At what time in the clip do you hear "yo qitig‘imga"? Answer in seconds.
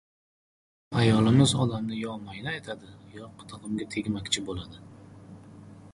3.19-3.87